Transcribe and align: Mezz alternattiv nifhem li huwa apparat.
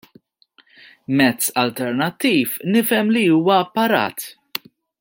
Mezz 1.19 1.51
alternattiv 1.63 2.57
nifhem 2.75 3.07
li 3.17 3.25
huwa 3.35 3.55
apparat. 3.67 4.19